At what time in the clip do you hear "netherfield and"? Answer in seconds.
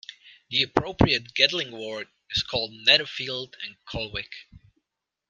2.73-3.75